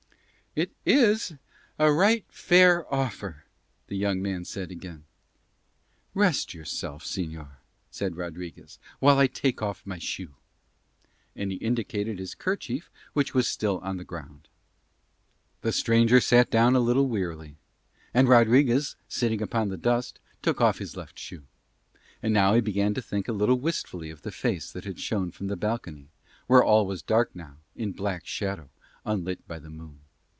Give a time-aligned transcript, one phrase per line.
[0.53, 1.35] "It is
[1.79, 3.45] a right fair offer,"
[3.87, 5.05] the young man said again.
[6.13, 7.51] "Rest yourself, señor,"
[7.89, 10.35] said Rodriguez, "while I take off my shoe,"
[11.37, 14.49] and he indicated his kerchief which was still on the ground.
[15.61, 17.55] The stranger sat down a little wearily,
[18.13, 21.43] and Rodriguez sitting upon the dust took off his left shoe.
[22.21, 25.31] And now he began to think a little wistfully of the face that had shone
[25.31, 26.09] from that balcony,
[26.47, 28.69] where all was dark now in black shadow
[29.05, 29.99] unlit by the moon.